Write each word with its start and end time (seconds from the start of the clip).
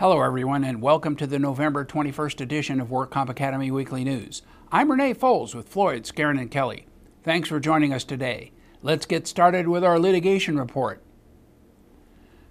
Hello, 0.00 0.22
everyone, 0.22 0.64
and 0.64 0.80
welcome 0.80 1.14
to 1.16 1.26
the 1.26 1.38
November 1.38 1.84
21st 1.84 2.40
edition 2.40 2.80
of 2.80 2.90
Work 2.90 3.10
Comp 3.10 3.28
Academy 3.28 3.70
Weekly 3.70 4.02
News. 4.02 4.40
I'm 4.72 4.90
Renee 4.90 5.12
Foles 5.12 5.54
with 5.54 5.68
Floyd, 5.68 6.04
Skeren, 6.04 6.40
and 6.40 6.50
Kelly. 6.50 6.86
Thanks 7.22 7.50
for 7.50 7.60
joining 7.60 7.92
us 7.92 8.02
today. 8.02 8.52
Let's 8.80 9.04
get 9.04 9.26
started 9.26 9.68
with 9.68 9.84
our 9.84 9.98
litigation 9.98 10.58
report. 10.58 11.02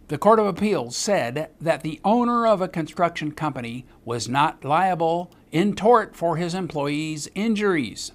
The 0.10 0.20
Court 0.20 0.38
of 0.38 0.46
Appeals 0.46 0.96
said 0.96 1.50
that 1.60 1.82
the 1.82 2.00
owner 2.06 2.46
of 2.46 2.62
a 2.62 2.68
construction 2.68 3.32
company 3.32 3.88
was 4.06 4.30
not 4.30 4.64
liable 4.64 5.34
in 5.52 5.74
tort 5.74 6.16
for 6.16 6.38
his 6.38 6.54
employees' 6.54 7.30
injuries. 7.34 8.12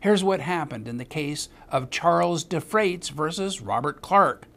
Here's 0.00 0.24
what 0.24 0.40
happened 0.40 0.88
in 0.88 0.96
the 0.96 1.04
case 1.04 1.48
of 1.68 1.90
Charles 1.90 2.44
DeFreites 2.44 3.08
versus 3.12 3.60
Robert 3.60 4.02
Clark. 4.02 4.47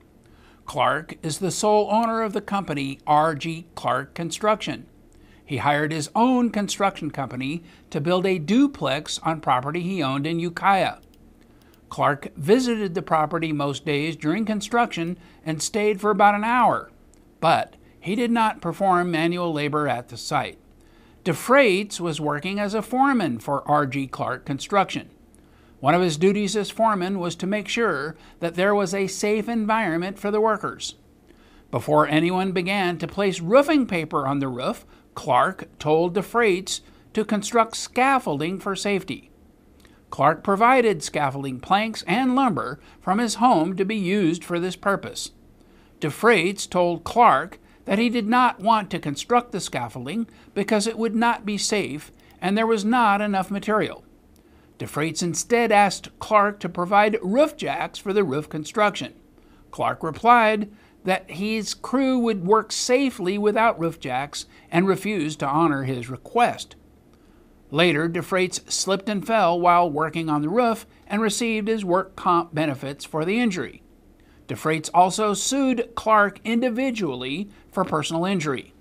Clark 0.71 1.17
is 1.21 1.39
the 1.39 1.51
sole 1.51 1.89
owner 1.91 2.21
of 2.21 2.31
the 2.31 2.39
company 2.39 2.97
R.G. 3.05 3.65
Clark 3.75 4.13
Construction. 4.13 4.85
He 5.43 5.57
hired 5.57 5.91
his 5.91 6.09
own 6.15 6.49
construction 6.49 7.11
company 7.11 7.61
to 7.89 7.99
build 7.99 8.25
a 8.25 8.39
duplex 8.39 9.19
on 9.19 9.41
property 9.41 9.81
he 9.81 10.01
owned 10.01 10.25
in 10.25 10.39
Ukiah. 10.39 10.99
Clark 11.89 12.33
visited 12.37 12.93
the 12.93 13.01
property 13.01 13.51
most 13.51 13.83
days 13.83 14.15
during 14.15 14.45
construction 14.45 15.17
and 15.45 15.61
stayed 15.61 15.99
for 15.99 16.09
about 16.09 16.35
an 16.35 16.45
hour, 16.45 16.89
but 17.41 17.75
he 17.99 18.15
did 18.15 18.31
not 18.31 18.61
perform 18.61 19.11
manual 19.11 19.51
labor 19.51 19.89
at 19.89 20.07
the 20.07 20.15
site. 20.15 20.57
DeFreites 21.25 21.99
was 21.99 22.21
working 22.21 22.61
as 22.61 22.73
a 22.73 22.81
foreman 22.81 23.39
for 23.39 23.69
R.G. 23.69 24.07
Clark 24.07 24.45
Construction. 24.45 25.09
One 25.81 25.95
of 25.95 26.01
his 26.01 26.15
duties 26.15 26.55
as 26.55 26.69
foreman 26.69 27.19
was 27.19 27.35
to 27.37 27.47
make 27.47 27.67
sure 27.67 28.15
that 28.39 28.53
there 28.53 28.73
was 28.73 28.93
a 28.93 29.07
safe 29.07 29.49
environment 29.49 30.19
for 30.19 30.29
the 30.29 30.39
workers. 30.39 30.95
Before 31.71 32.07
anyone 32.07 32.51
began 32.51 32.99
to 32.99 33.07
place 33.07 33.41
roofing 33.41 33.87
paper 33.87 34.27
on 34.27 34.39
the 34.39 34.47
roof, 34.47 34.85
Clark 35.15 35.67
told 35.79 36.13
DeFreites 36.13 36.81
to 37.13 37.25
construct 37.25 37.75
scaffolding 37.75 38.59
for 38.59 38.75
safety. 38.75 39.31
Clark 40.11 40.43
provided 40.43 41.01
scaffolding 41.01 41.59
planks 41.59 42.03
and 42.05 42.35
lumber 42.35 42.79
from 42.99 43.17
his 43.17 43.35
home 43.35 43.75
to 43.75 43.83
be 43.83 43.95
used 43.95 44.43
for 44.43 44.59
this 44.59 44.75
purpose. 44.75 45.31
DeFreites 45.99 46.69
told 46.69 47.03
Clark 47.03 47.57
that 47.85 47.97
he 47.97 48.09
did 48.09 48.27
not 48.27 48.59
want 48.59 48.91
to 48.91 48.99
construct 48.99 49.51
the 49.51 49.59
scaffolding 49.59 50.27
because 50.53 50.85
it 50.85 50.97
would 50.97 51.15
not 51.15 51.43
be 51.43 51.57
safe 51.57 52.11
and 52.39 52.55
there 52.55 52.67
was 52.67 52.85
not 52.85 53.19
enough 53.19 53.49
material. 53.49 54.03
DeFreites 54.81 55.21
instead 55.21 55.71
asked 55.71 56.09
Clark 56.17 56.59
to 56.59 56.67
provide 56.67 57.19
roof 57.21 57.55
jacks 57.55 57.99
for 57.99 58.13
the 58.13 58.23
roof 58.23 58.49
construction. 58.49 59.13
Clark 59.69 60.01
replied 60.01 60.71
that 61.03 61.29
his 61.29 61.75
crew 61.75 62.17
would 62.17 62.47
work 62.47 62.71
safely 62.71 63.37
without 63.37 63.79
roof 63.79 63.99
jacks 63.99 64.47
and 64.71 64.87
refused 64.87 65.39
to 65.39 65.47
honor 65.47 65.83
his 65.83 66.09
request. 66.09 66.75
Later, 67.69 68.09
DeFreites 68.09 68.71
slipped 68.71 69.07
and 69.07 69.25
fell 69.25 69.59
while 69.59 69.87
working 69.87 70.29
on 70.29 70.41
the 70.41 70.49
roof 70.49 70.87
and 71.05 71.21
received 71.21 71.67
his 71.67 71.85
work 71.85 72.15
comp 72.15 72.55
benefits 72.55 73.05
for 73.05 73.23
the 73.23 73.39
injury. 73.39 73.83
DeFreites 74.47 74.89
also 74.95 75.35
sued 75.35 75.91
Clark 75.93 76.39
individually 76.43 77.51
for 77.71 77.85
personal 77.85 78.25
injury. 78.25 78.73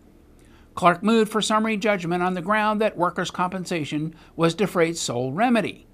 Clark 0.74 1.02
moved 1.02 1.30
for 1.30 1.42
summary 1.42 1.76
judgment 1.76 2.22
on 2.22 2.32
the 2.32 2.40
ground 2.40 2.80
that 2.80 2.96
workers' 2.96 3.30
compensation 3.30 4.14
was 4.34 4.54
DeFreites' 4.54 4.96
sole 4.96 5.30
remedy. 5.30 5.86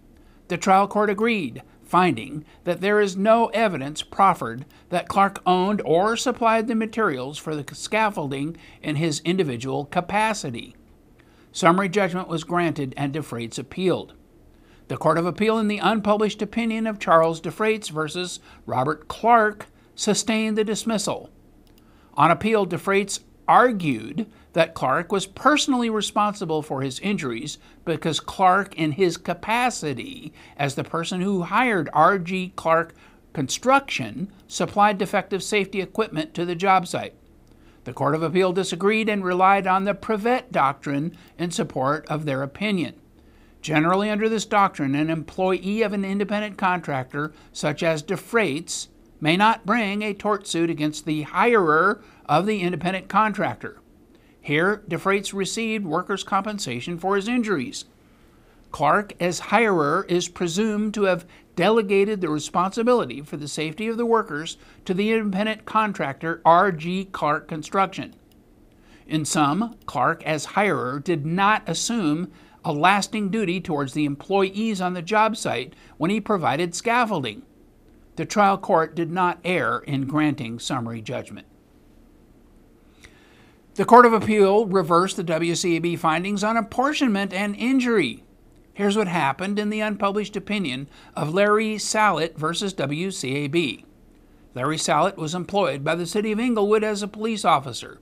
The 0.49 0.57
trial 0.57 0.87
court 0.87 1.11
agreed, 1.11 1.63
finding 1.83 2.45
that 2.65 2.81
there 2.81 3.01
is 3.01 3.17
no 3.17 3.47
evidence 3.49 4.03
proffered 4.03 4.65
that 4.91 5.09
Clark 5.09 5.41
owned 5.47 5.83
or 5.85 6.17
supplied 6.17 6.67
the 6.67 6.75
materials 6.75 7.39
for 7.39 7.55
the 7.57 7.75
scaffolding 7.75 8.57
in 8.83 8.97
his 8.97 9.21
individual 9.25 9.85
capacity. 9.87 10.75
Summary 11.53 11.89
judgment 11.89 12.29
was 12.29 12.45
granted 12.45 12.93
and 12.97 13.13
DeFreites 13.13 13.59
appealed. 13.59 14.15
The 14.89 14.97
Court 14.97 15.19
of 15.19 15.27
Appeal, 15.27 15.59
in 15.59 15.69
the 15.69 15.79
unpublished 15.79 16.43
opinion 16.43 16.87
of 16.87 17.01
Charles 17.01 17.41
DeFreites 17.41 17.91
versus 17.91 18.41
Robert 18.67 19.09
Clark, 19.09 19.67
sustained 19.95 20.57
the 20.57 20.65
dismissal. 20.65 21.31
On 22.15 22.31
appeal, 22.31 22.67
DeFreites 22.67 23.21
argued 23.49 24.27
that 24.57 24.73
Clark 24.73 25.13
was 25.13 25.27
personally 25.27 25.91
responsible 25.91 26.63
for 26.63 26.81
his 26.81 26.99
injuries 27.01 27.59
because 27.85 28.21
Clark, 28.21 28.75
in 28.77 28.93
his 28.93 29.19
capacity 29.19 30.33
as 30.57 30.75
the 30.75 30.83
person 30.83 31.21
who 31.21 31.43
hired 31.43 31.91
R.G. 31.93 32.55
Clark 32.57 32.95
Construction, 33.35 34.33
supplied 34.49 34.97
defective 34.97 35.43
safety 35.43 35.83
equipment 35.83 36.33
to 36.33 36.47
the 36.47 36.55
job 36.55 36.87
site. 36.87 37.13
The 37.85 37.93
Court 37.93 38.15
of 38.15 38.23
Appeal 38.23 38.55
disagreed 38.55 39.11
and 39.11 39.23
relied 39.23 39.67
on 39.67 39.85
the 39.85 39.93
Privette 39.93 40.51
doctrine 40.53 41.15
in 41.39 41.51
support 41.51 42.07
of 42.09 42.25
their 42.25 42.43
opinion. 42.43 42.95
Generally, 43.61 44.09
under 44.09 44.27
this 44.27 44.47
doctrine, 44.47 44.95
an 44.95 45.11
employee 45.11 45.83
of 45.83 45.93
an 45.93 46.03
independent 46.03 46.57
contractor, 46.57 47.35
such 47.53 47.83
as 47.83 48.03
DeFreites, 48.03 48.89
may 49.21 49.37
not 49.37 49.67
bring 49.67 50.01
a 50.01 50.15
tort 50.15 50.47
suit 50.47 50.71
against 50.71 51.05
the 51.05 51.25
hirer 51.25 52.03
of 52.25 52.47
the 52.47 52.63
independent 52.63 53.11
contractor. 53.11 53.83
Here, 54.47 54.85
DeFreites 54.89 55.35
received 55.35 55.85
workers' 55.85 56.23
compensation 56.23 57.01
for 57.01 57.17
his 57.17 57.27
injuries. 57.27 57.85
Clark, 58.71 59.13
as 59.19 59.41
hirer, 59.41 60.09
is 60.09 60.29
presumed 60.29 60.95
to 60.95 61.03
have 61.03 61.27
delegated 61.57 62.21
the 62.21 62.29
responsibility 62.29 63.23
for 63.23 63.37
the 63.37 63.49
safety 63.49 63.89
of 63.89 63.97
the 63.97 64.07
workers 64.07 64.57
to 64.85 64.95
the 64.95 65.11
independent 65.11 65.65
contractor 65.65 66.41
R.G. 66.45 67.07
Clark 67.07 67.49
Construction. 67.49 68.15
In 69.09 69.25
sum, 69.25 69.75
Clark, 69.85 70.23
as 70.23 70.47
hirer, 70.47 71.03
did 71.03 71.27
not 71.27 71.69
assume 71.69 72.31
a 72.65 72.73
lasting 72.73 73.31
duty 73.31 73.61
towards 73.61 73.95
the 73.95 74.05
employees 74.05 74.81
on 74.81 74.95
the 74.95 75.03
job 75.03 75.37
site 75.37 75.75
when 75.97 76.13
he 76.13 76.21
provided 76.21 76.73
scaffolding. 76.73 77.43
The 78.15 78.25
trial 78.25 78.59
court 78.59 78.95
did 78.95 79.11
not 79.11 79.41
err 79.45 79.79
in 79.79 80.07
granting 80.07 80.61
summary 80.61 81.03
judgment. 81.03 81.49
The 83.77 83.85
Court 83.85 84.07
of 84.07 84.15
Appeal 84.15 84.65
reversed 84.65 85.19
the 85.19 85.25
WCAB 85.25 85.99
findings 85.99 86.43
on 86.43 86.57
apportionment 86.57 87.35
and 87.35 87.55
injury. 87.55 88.25
Here's 88.73 88.97
what 88.97 89.07
happened 89.07 89.59
in 89.59 89.69
the 89.69 89.81
unpublished 89.81 90.35
opinion 90.35 90.89
of 91.15 91.35
Larry 91.35 91.77
Sallet 91.77 92.39
versus 92.39 92.73
WCAB. 92.73 93.85
Larry 94.55 94.79
Sallet 94.79 95.19
was 95.19 95.35
employed 95.35 95.85
by 95.85 95.95
the 95.95 96.07
city 96.07 96.33
of 96.33 96.41
Inglewood 96.41 96.83
as 96.83 97.03
a 97.03 97.09
police 97.09 97.45
officer. 97.45 98.01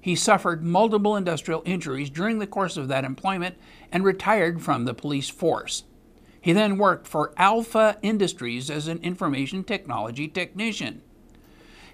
He 0.00 0.16
suffered 0.16 0.64
multiple 0.64 1.14
industrial 1.14 1.62
injuries 1.64 2.10
during 2.10 2.40
the 2.40 2.48
course 2.48 2.76
of 2.76 2.88
that 2.88 3.04
employment 3.04 3.54
and 3.92 4.02
retired 4.02 4.62
from 4.62 4.84
the 4.84 4.94
police 4.94 5.28
force. 5.28 5.84
He 6.40 6.52
then 6.52 6.76
worked 6.76 7.06
for 7.06 7.32
Alpha 7.36 7.98
Industries 8.02 8.68
as 8.68 8.88
an 8.88 8.98
information 8.98 9.62
technology 9.62 10.26
technician. 10.26 11.02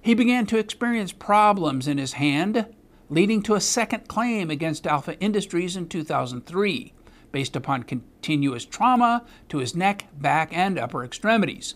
He 0.00 0.14
began 0.14 0.46
to 0.46 0.56
experience 0.56 1.12
problems 1.12 1.86
in 1.86 1.98
his 1.98 2.14
hand, 2.14 2.64
leading 3.10 3.42
to 3.42 3.56
a 3.56 3.60
second 3.60 4.06
claim 4.08 4.50
against 4.50 4.86
Alpha 4.86 5.18
Industries 5.18 5.76
in 5.76 5.88
2003 5.88 6.94
based 7.32 7.56
upon 7.56 7.82
continuous 7.82 8.64
trauma 8.64 9.24
to 9.48 9.58
his 9.58 9.74
neck, 9.74 10.06
back, 10.18 10.56
and 10.56 10.78
upper 10.78 11.04
extremities. 11.04 11.74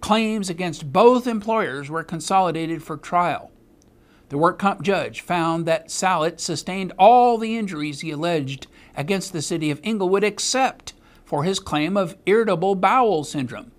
Claims 0.00 0.50
against 0.50 0.92
both 0.92 1.26
employers 1.26 1.90
were 1.90 2.04
consolidated 2.04 2.82
for 2.82 2.96
trial. 2.96 3.50
The 4.28 4.38
work 4.38 4.58
comp 4.58 4.82
judge 4.82 5.20
found 5.20 5.64
that 5.66 5.90
Sallet 5.90 6.40
sustained 6.40 6.92
all 6.98 7.38
the 7.38 7.56
injuries 7.56 8.00
he 8.00 8.10
alleged 8.10 8.66
against 8.94 9.32
the 9.32 9.42
city 9.42 9.70
of 9.70 9.80
Inglewood 9.82 10.24
except 10.24 10.92
for 11.24 11.44
his 11.44 11.60
claim 11.60 11.96
of 11.96 12.16
irritable 12.26 12.74
bowel 12.74 13.24
syndrome. 13.24 13.72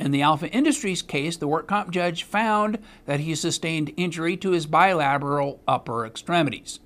In 0.00 0.12
the 0.12 0.22
Alpha 0.22 0.48
Industries 0.48 1.02
case, 1.02 1.36
the 1.36 1.46
work 1.46 1.68
comp 1.68 1.90
judge 1.90 2.22
found 2.22 2.78
that 3.04 3.20
he 3.20 3.34
sustained 3.34 3.92
injury 3.98 4.34
to 4.38 4.52
his 4.52 4.64
bilateral 4.64 5.60
upper 5.68 6.06
extremities. 6.06 6.80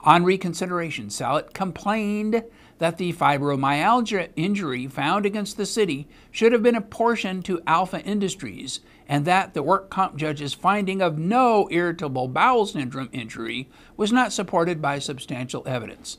On 0.00 0.24
reconsideration, 0.24 1.10
Sallet 1.10 1.54
complained 1.54 2.42
that 2.78 2.98
the 2.98 3.12
fibromyalgia 3.12 4.30
injury 4.34 4.88
found 4.88 5.26
against 5.26 5.58
the 5.58 5.64
city 5.64 6.08
should 6.32 6.50
have 6.50 6.62
been 6.62 6.74
apportioned 6.74 7.44
to 7.44 7.62
Alpha 7.68 8.02
Industries, 8.02 8.80
and 9.08 9.24
that 9.26 9.54
the 9.54 9.62
work 9.62 9.88
comp 9.88 10.16
judge's 10.16 10.52
finding 10.52 11.00
of 11.00 11.18
no 11.18 11.68
irritable 11.70 12.26
bowel 12.26 12.66
syndrome 12.66 13.10
injury 13.12 13.68
was 13.96 14.10
not 14.10 14.32
supported 14.32 14.82
by 14.82 14.98
substantial 14.98 15.62
evidence. 15.66 16.18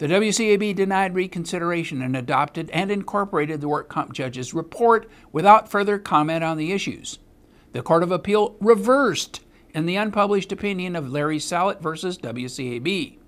The 0.00 0.06
WCAB 0.06 0.74
denied 0.74 1.14
reconsideration 1.14 2.00
and 2.00 2.16
adopted 2.16 2.70
and 2.70 2.90
incorporated 2.90 3.60
the 3.60 3.68
work 3.68 3.90
comp 3.90 4.14
judge's 4.14 4.54
report 4.54 5.06
without 5.30 5.70
further 5.70 5.98
comment 5.98 6.42
on 6.42 6.56
the 6.56 6.72
issues. 6.72 7.18
The 7.72 7.82
Court 7.82 8.02
of 8.02 8.10
Appeal 8.10 8.56
reversed 8.60 9.42
in 9.74 9.84
the 9.84 9.96
unpublished 9.96 10.52
opinion 10.52 10.96
of 10.96 11.10
Larry 11.10 11.38
Sallet 11.38 11.82
versus 11.82 12.16
WCAB. 12.16 13.18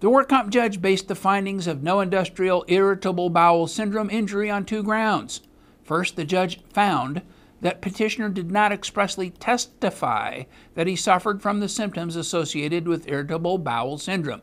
The 0.00 0.10
work 0.10 0.28
comp 0.28 0.50
judge 0.50 0.82
based 0.82 1.06
the 1.06 1.14
findings 1.14 1.68
of 1.68 1.80
no 1.80 2.00
industrial 2.00 2.64
irritable 2.66 3.30
bowel 3.30 3.68
syndrome 3.68 4.10
injury 4.10 4.50
on 4.50 4.64
two 4.64 4.82
grounds. 4.82 5.42
First, 5.84 6.16
the 6.16 6.24
judge 6.24 6.58
found 6.72 7.22
that 7.60 7.80
petitioner 7.80 8.30
did 8.30 8.50
not 8.50 8.72
expressly 8.72 9.30
testify 9.30 10.42
that 10.74 10.88
he 10.88 10.96
suffered 10.96 11.40
from 11.40 11.60
the 11.60 11.68
symptoms 11.68 12.16
associated 12.16 12.88
with 12.88 13.06
irritable 13.06 13.58
bowel 13.58 13.96
syndrome. 13.96 14.42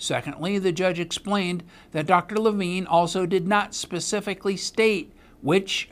Secondly, 0.00 0.58
the 0.58 0.72
judge 0.72 0.98
explained 0.98 1.62
that 1.92 2.06
Dr. 2.06 2.36
Levine 2.36 2.86
also 2.86 3.26
did 3.26 3.46
not 3.46 3.74
specifically 3.74 4.56
state 4.56 5.12
which 5.42 5.90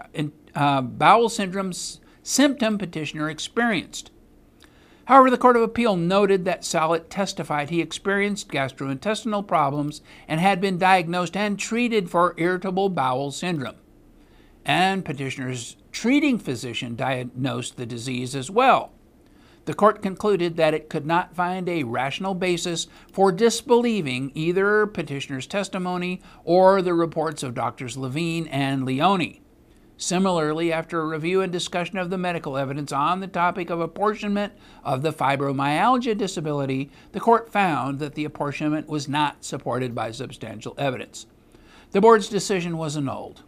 uh, 0.54 0.80
bowel 0.80 1.28
syndrome 1.28 1.72
symptom 2.22 2.78
petitioner 2.78 3.28
experienced. 3.28 4.10
However, 5.04 5.30
the 5.30 5.36
Court 5.36 5.56
of 5.56 5.62
Appeal 5.62 5.96
noted 5.96 6.46
that 6.46 6.64
Sallet 6.64 7.10
testified 7.10 7.68
he 7.68 7.82
experienced 7.82 8.48
gastrointestinal 8.48 9.46
problems 9.46 10.00
and 10.26 10.40
had 10.40 10.58
been 10.58 10.78
diagnosed 10.78 11.36
and 11.36 11.58
treated 11.58 12.08
for 12.08 12.34
irritable 12.38 12.88
bowel 12.88 13.30
syndrome. 13.30 13.76
And 14.64 15.04
petitioner's 15.04 15.76
treating 15.92 16.38
physician 16.38 16.96
diagnosed 16.96 17.76
the 17.76 17.84
disease 17.84 18.34
as 18.34 18.50
well. 18.50 18.92
The 19.68 19.74
court 19.74 20.00
concluded 20.00 20.56
that 20.56 20.72
it 20.72 20.88
could 20.88 21.04
not 21.04 21.34
find 21.34 21.68
a 21.68 21.82
rational 21.82 22.32
basis 22.32 22.86
for 23.12 23.30
disbelieving 23.30 24.32
either 24.34 24.86
petitioner's 24.86 25.46
testimony 25.46 26.22
or 26.42 26.80
the 26.80 26.94
reports 26.94 27.42
of 27.42 27.52
doctors 27.52 27.94
Levine 27.94 28.46
and 28.46 28.86
Leone. 28.86 29.40
Similarly, 29.98 30.72
after 30.72 31.02
a 31.02 31.06
review 31.06 31.42
and 31.42 31.52
discussion 31.52 31.98
of 31.98 32.08
the 32.08 32.16
medical 32.16 32.56
evidence 32.56 32.92
on 32.92 33.20
the 33.20 33.26
topic 33.26 33.68
of 33.68 33.78
apportionment 33.78 34.54
of 34.84 35.02
the 35.02 35.12
fibromyalgia 35.12 36.16
disability, 36.16 36.90
the 37.12 37.20
court 37.20 37.52
found 37.52 37.98
that 37.98 38.14
the 38.14 38.24
apportionment 38.24 38.88
was 38.88 39.06
not 39.06 39.44
supported 39.44 39.94
by 39.94 40.12
substantial 40.12 40.74
evidence. 40.78 41.26
The 41.90 42.00
board's 42.00 42.30
decision 42.30 42.78
was 42.78 42.96
annulled. 42.96 43.42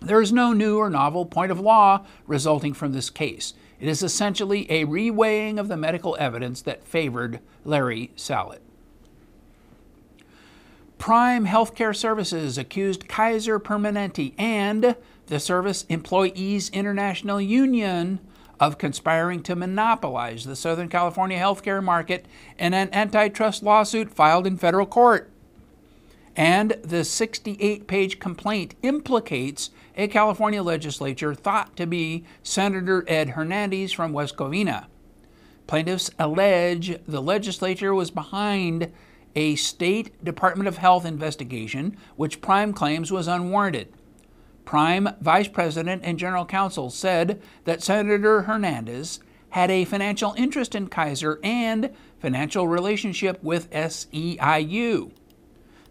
There 0.00 0.20
is 0.20 0.32
no 0.32 0.52
new 0.52 0.78
or 0.78 0.90
novel 0.90 1.26
point 1.26 1.52
of 1.52 1.60
law 1.60 2.06
resulting 2.26 2.74
from 2.74 2.92
this 2.92 3.08
case. 3.08 3.54
It 3.82 3.88
is 3.88 4.04
essentially 4.04 4.70
a 4.70 4.86
reweighing 4.86 5.58
of 5.58 5.66
the 5.66 5.76
medical 5.76 6.16
evidence 6.20 6.62
that 6.62 6.86
favored 6.86 7.40
Larry 7.64 8.12
Sallet. 8.14 8.62
Prime 10.98 11.46
Healthcare 11.46 11.94
Services 11.94 12.56
accused 12.56 13.08
Kaiser 13.08 13.58
Permanente 13.58 14.34
and 14.38 14.94
the 15.26 15.40
Service 15.40 15.84
Employees 15.88 16.70
International 16.70 17.40
Union 17.40 18.20
of 18.60 18.78
conspiring 18.78 19.42
to 19.42 19.56
monopolize 19.56 20.44
the 20.44 20.54
Southern 20.54 20.88
California 20.88 21.40
healthcare 21.40 21.82
market 21.82 22.26
in 22.60 22.74
an 22.74 22.88
antitrust 22.92 23.64
lawsuit 23.64 24.14
filed 24.14 24.46
in 24.46 24.56
federal 24.58 24.86
court. 24.86 25.31
And 26.36 26.72
the 26.82 27.04
68 27.04 27.86
page 27.86 28.18
complaint 28.18 28.74
implicates 28.82 29.70
a 29.96 30.08
California 30.08 30.62
legislature 30.62 31.34
thought 31.34 31.76
to 31.76 31.86
be 31.86 32.24
Senator 32.42 33.04
Ed 33.06 33.30
Hernandez 33.30 33.92
from 33.92 34.12
West 34.12 34.36
Covina. 34.36 34.86
Plaintiffs 35.66 36.10
allege 36.18 36.98
the 37.06 37.22
legislature 37.22 37.94
was 37.94 38.10
behind 38.10 38.92
a 39.34 39.54
state 39.56 40.22
Department 40.24 40.68
of 40.68 40.78
Health 40.78 41.04
investigation, 41.04 41.96
which 42.16 42.40
Prime 42.40 42.72
claims 42.72 43.10
was 43.10 43.28
unwarranted. 43.28 43.92
Prime 44.64 45.08
Vice 45.20 45.48
President 45.48 46.02
and 46.04 46.18
General 46.18 46.46
Counsel 46.46 46.90
said 46.90 47.40
that 47.64 47.82
Senator 47.82 48.42
Hernandez 48.42 49.20
had 49.50 49.70
a 49.70 49.84
financial 49.84 50.34
interest 50.36 50.74
in 50.74 50.88
Kaiser 50.88 51.38
and 51.42 51.90
financial 52.20 52.68
relationship 52.68 53.42
with 53.42 53.70
SEIU. 53.70 55.10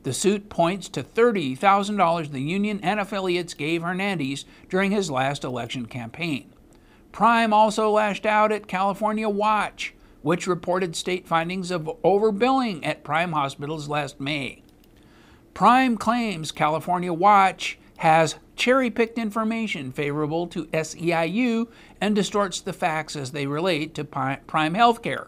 The 0.03 0.13
suit 0.13 0.50
points 0.50 0.89
to 0.89 1.03
$30,000 1.03 2.31
the 2.31 2.42
union 2.42 2.80
and 2.81 3.00
affiliates 3.00 3.53
gave 3.53 3.83
Hernandez 3.83 4.45
during 4.68 4.92
his 4.92 5.12
last 5.12 5.44
election 5.44 5.86
campaign. 5.86 6.51
Prime 7.12 7.53
also 7.53 7.89
lashed 7.92 8.25
out 8.25 8.51
at 8.51 8.68
California 8.68 9.30
Watch, 9.30 9.94
which 10.21 10.48
reported 10.48 10.95
state 10.95 11.27
findings 11.27 11.69
of 11.69 11.83
overbilling 12.03 12.86
at 12.86 13.03
Prime 13.03 13.33
hospitals 13.33 13.88
last 13.88 14.19
May. 14.19 14.63
Prime 15.53 15.98
claims 15.98 16.51
California 16.51 17.13
Watch 17.13 17.77
has 17.97 18.38
cherry 18.56 18.89
picked 18.89 19.18
information 19.19 19.92
favorable 19.92 20.47
to 20.47 20.65
SEIU 20.68 21.68
and 22.00 22.15
distorts 22.15 22.62
the 22.62 22.74
facts 22.74 23.15
as 23.15 23.31
they 23.31 23.45
relate 23.45 23.94
to 23.94 24.04
Prime 24.04 24.74
Healthcare. 24.74 25.27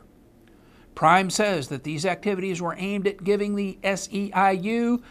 Prime 0.96 1.30
says 1.30 1.70
that 1.70 1.84
these 1.84 2.06
activities 2.06 2.62
were 2.62 2.76
aimed 2.78 3.08
at 3.08 3.24
giving 3.24 3.56
the 3.56 3.78
SEIU 3.84 5.02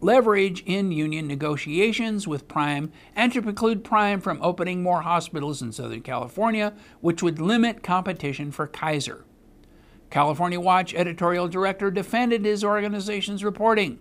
leverage 0.00 0.62
in 0.64 0.92
union 0.92 1.26
negotiations 1.26 2.26
with 2.26 2.48
Prime 2.48 2.92
and 3.16 3.32
to 3.32 3.42
preclude 3.42 3.84
Prime 3.84 4.20
from 4.20 4.40
opening 4.42 4.82
more 4.82 5.02
hospitals 5.02 5.60
in 5.60 5.72
Southern 5.72 6.02
California, 6.02 6.72
which 7.00 7.22
would 7.22 7.40
limit 7.40 7.82
competition 7.82 8.50
for 8.50 8.66
Kaiser. 8.66 9.24
California 10.10 10.60
Watch 10.60 10.94
editorial 10.94 11.48
director 11.48 11.90
defended 11.90 12.44
his 12.44 12.64
organization's 12.64 13.44
reporting. 13.44 13.98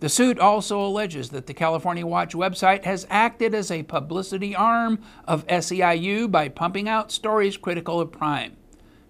The 0.00 0.08
suit 0.08 0.38
also 0.38 0.80
alleges 0.80 1.30
that 1.30 1.46
the 1.46 1.54
California 1.54 2.06
Watch 2.06 2.34
website 2.34 2.84
has 2.84 3.06
acted 3.10 3.54
as 3.54 3.70
a 3.70 3.82
publicity 3.82 4.54
arm 4.54 5.00
of 5.26 5.46
SEIU 5.48 6.30
by 6.30 6.48
pumping 6.48 6.88
out 6.88 7.10
stories 7.10 7.56
critical 7.56 8.00
of 8.00 8.12
Prime. 8.12 8.57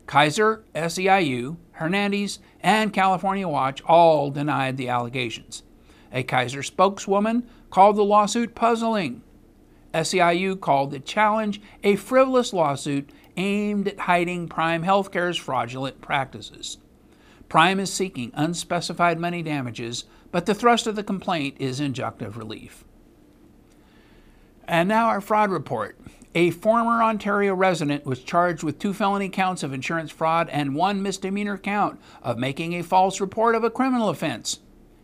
Kaiser, 0.09 0.65
SEIU, 0.75 1.59
Hernandez, 1.73 2.39
and 2.61 2.95
California 2.95 3.47
Watch 3.47 3.83
all 3.83 4.31
denied 4.31 4.79
the 4.79 4.89
allegations. 4.89 5.63
A 6.11 6.23
Kaiser 6.23 6.63
spokeswoman 6.63 7.47
called 7.71 7.97
the 7.97 8.03
lawsuit 8.03 8.55
puzzling. 8.55 9.23
SEIU 9.93 10.59
called 10.59 10.91
the 10.91 10.99
challenge 10.99 11.61
a 11.85 11.95
frivolous 11.97 12.55
lawsuit 12.55 13.11
aimed 13.37 13.87
at 13.87 14.01
hiding 14.01 14.49
Prime 14.49 14.83
Healthcare's 14.83 15.37
fraudulent 15.37 16.01
practices. 16.01 16.79
Prime 17.51 17.79
is 17.79 17.93
seeking 17.93 18.33
unspecified 18.35 19.21
money 19.21 19.43
damages 19.43 20.07
but 20.33 20.47
the 20.47 20.55
thrust 20.55 20.87
of 20.87 20.97
the 20.97 21.05
complaint 21.05 21.57
is 21.59 21.81
injunctive 21.81 22.37
relief. 22.37 22.85
And 24.67 24.89
now 24.89 25.07
our 25.09 25.21
fraud 25.21 25.51
report. 25.51 25.99
A 26.39 26.53
former 26.53 27.03
Ontario 27.03 27.53
resident 27.53 28.07
was 28.07 28.23
charged 28.23 28.63
with 28.63 28.79
two 28.79 28.95
felony 28.95 29.29
counts 29.29 29.65
of 29.65 29.73
insurance 29.73 30.13
fraud 30.13 30.49
and 30.51 30.77
one 30.77 31.03
misdemeanor 31.03 31.59
count 31.59 31.99
of 32.23 32.39
making 32.39 32.75
a 32.75 32.85
false 32.85 33.21
report 33.21 33.57
of 33.57 33.65
a 33.65 33.71
criminal 33.71 34.09
offense. 34.09 34.61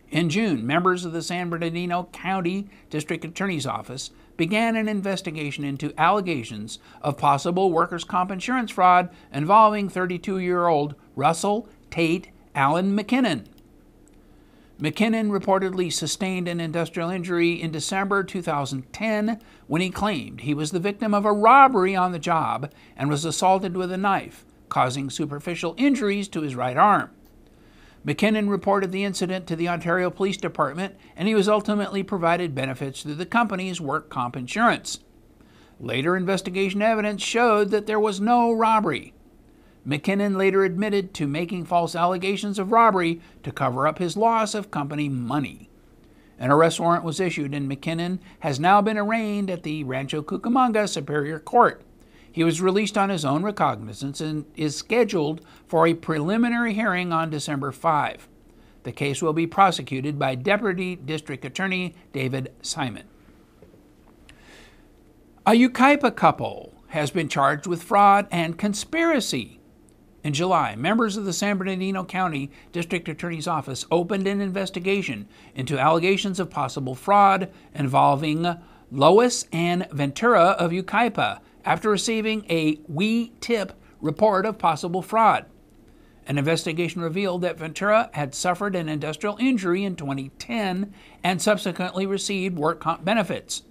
In 0.09 0.29
June, 0.29 0.65
members 0.65 1.03
of 1.03 1.11
the 1.11 1.21
San 1.21 1.49
Bernardino 1.49 2.07
County 2.13 2.69
District 2.89 3.25
Attorney's 3.25 3.67
Office 3.67 4.11
began 4.37 4.77
an 4.77 4.87
investigation 4.87 5.65
into 5.65 5.93
allegations 5.97 6.79
of 7.01 7.17
possible 7.17 7.69
workers' 7.69 8.05
comp 8.05 8.31
insurance 8.31 8.71
fraud 8.71 9.09
involving 9.33 9.89
32 9.89 10.39
year 10.39 10.67
old 10.67 10.95
Russell 11.17 11.67
Tate 11.91 12.29
Allen 12.55 12.97
McKinnon. 12.97 13.45
McKinnon 14.79 15.29
reportedly 15.29 15.91
sustained 15.91 16.49
an 16.49 16.59
industrial 16.59 17.09
injury 17.09 17.53
in 17.53 17.71
December 17.71 18.25
2010 18.25 19.39
when 19.67 19.81
he 19.81 19.89
claimed 19.89 20.41
he 20.41 20.53
was 20.53 20.71
the 20.71 20.81
victim 20.81 21.13
of 21.13 21.23
a 21.23 21.31
robbery 21.31 21.95
on 21.95 22.11
the 22.11 22.19
job 22.19 22.69
and 22.97 23.09
was 23.09 23.23
assaulted 23.23 23.77
with 23.77 23.89
a 23.89 23.97
knife, 23.97 24.45
causing 24.67 25.09
superficial 25.09 25.75
injuries 25.77 26.27
to 26.27 26.41
his 26.41 26.55
right 26.55 26.75
arm. 26.75 27.09
McKinnon 28.05 28.49
reported 28.49 28.91
the 28.91 29.05
incident 29.05 29.47
to 29.47 29.55
the 29.55 29.69
Ontario 29.69 30.09
Police 30.09 30.37
Department 30.37 30.95
and 31.15 31.29
he 31.29 31.35
was 31.35 31.47
ultimately 31.47 32.03
provided 32.03 32.53
benefits 32.53 33.01
through 33.01 33.15
the 33.15 33.25
company's 33.25 33.79
work 33.79 34.09
comp 34.09 34.35
insurance. 34.35 34.99
Later 35.79 36.17
investigation 36.17 36.81
evidence 36.81 37.23
showed 37.23 37.69
that 37.69 37.87
there 37.87 37.99
was 37.99 38.19
no 38.19 38.51
robbery. 38.51 39.13
McKinnon 39.87 40.35
later 40.35 40.63
admitted 40.63 41.13
to 41.13 41.27
making 41.27 41.65
false 41.65 41.95
allegations 41.95 42.57
of 42.57 42.71
robbery 42.71 43.21
to 43.43 43.51
cover 43.51 43.87
up 43.87 43.99
his 43.99 44.17
loss 44.17 44.55
of 44.55 44.71
company 44.71 45.09
money. 45.09 45.69
An 46.39 46.51
arrest 46.51 46.79
warrant 46.79 47.03
was 47.03 47.19
issued, 47.19 47.53
and 47.53 47.69
McKinnon 47.69 48.19
has 48.39 48.59
now 48.59 48.81
been 48.81 48.97
arraigned 48.97 49.49
at 49.49 49.63
the 49.63 49.83
Rancho 49.83 50.21
Cucamonga 50.23 50.89
Superior 50.89 51.39
Court. 51.39 51.81
He 52.31 52.43
was 52.43 52.61
released 52.61 52.97
on 52.97 53.09
his 53.09 53.23
own 53.23 53.43
recognizance 53.43 54.19
and 54.19 54.45
is 54.55 54.75
scheduled 54.75 55.41
for 55.67 55.87
a 55.87 55.93
preliminary 55.93 56.73
hearing 56.73 57.13
on 57.13 57.29
December 57.29 57.71
5. 57.71 58.27
The 58.83 58.91
case 58.91 59.21
will 59.21 59.33
be 59.33 59.47
prosecuted 59.47 60.19
by 60.19 60.35
Deputy 60.35 60.95
District 60.95 61.45
Attorney 61.45 61.95
David 62.11 62.51
Simon. 62.61 63.05
A 65.45 65.51
Yucaipa 65.51 66.15
couple 66.15 66.73
has 66.87 67.11
been 67.11 67.29
charged 67.29 67.67
with 67.67 67.83
fraud 67.83 68.27
and 68.31 68.57
conspiracy 68.57 69.59
in 70.25 70.33
July, 70.33 70.75
members 70.75 71.17
of 71.17 71.25
the 71.25 71.33
San 71.33 71.55
Bernardino 71.55 72.03
County 72.03 72.49
District 72.71 73.07
Attorney's 73.07 73.47
Office 73.47 73.85
opened 73.91 74.25
an 74.25 74.41
investigation 74.41 75.27
into 75.53 75.77
allegations 75.77 76.39
of 76.39 76.49
possible 76.49 76.95
fraud 76.95 77.51
involving 77.75 78.57
Lois 78.91 79.43
Ann 79.51 79.85
Ventura 79.91 80.55
of 80.57 80.71
Yucaipa 80.71 81.41
after 81.63 81.91
receiving 81.91 82.43
a 82.49 82.79
We 82.87 83.33
Tip 83.39 83.73
report 84.01 84.47
of 84.47 84.57
possible 84.57 85.03
fraud. 85.03 85.45
An 86.25 86.39
investigation 86.39 87.03
revealed 87.03 87.43
that 87.43 87.59
Ventura 87.59 88.09
had 88.13 88.33
suffered 88.33 88.75
an 88.75 88.89
industrial 88.89 89.37
injury 89.39 89.83
in 89.83 89.95
2010 89.95 90.91
and 91.23 91.39
subsequently 91.39 92.07
received 92.07 92.57
work 92.57 92.79
comp 92.79 93.05
benefits. 93.05 93.61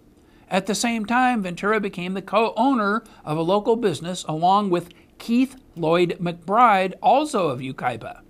At 0.48 0.66
the 0.66 0.76
same 0.76 1.04
time, 1.04 1.42
Ventura 1.42 1.80
became 1.80 2.14
the 2.14 2.22
co 2.22 2.54
owner 2.56 3.02
of 3.24 3.36
a 3.36 3.42
local 3.42 3.74
business 3.74 4.24
along 4.28 4.70
with 4.70 4.90
Keith 5.18 5.56
Lloyd 5.76 6.16
McBride, 6.20 6.94
also 7.02 7.48
of 7.48 7.60
Yucaipa. 7.60 8.20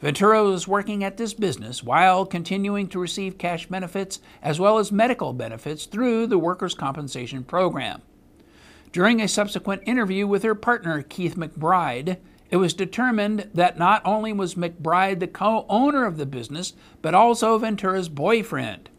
Ventura 0.00 0.44
was 0.44 0.68
working 0.68 1.02
at 1.02 1.16
this 1.16 1.32
business 1.32 1.82
while 1.82 2.26
continuing 2.26 2.88
to 2.88 2.98
receive 2.98 3.38
cash 3.38 3.66
benefits 3.66 4.20
as 4.42 4.60
well 4.60 4.78
as 4.78 4.92
medical 4.92 5.32
benefits 5.32 5.86
through 5.86 6.26
the 6.26 6.38
workers' 6.38 6.74
compensation 6.74 7.42
program. 7.42 8.02
During 8.92 9.20
a 9.20 9.28
subsequent 9.28 9.82
interview 9.86 10.26
with 10.26 10.42
her 10.42 10.54
partner, 10.54 11.02
Keith 11.02 11.36
McBride, 11.36 12.18
it 12.50 12.58
was 12.58 12.74
determined 12.74 13.50
that 13.54 13.78
not 13.78 14.02
only 14.04 14.32
was 14.32 14.54
McBride 14.54 15.20
the 15.20 15.26
co 15.26 15.66
owner 15.68 16.04
of 16.04 16.18
the 16.18 16.26
business, 16.26 16.74
but 17.02 17.14
also 17.14 17.58
Ventura's 17.58 18.08
boyfriend. 18.08 18.90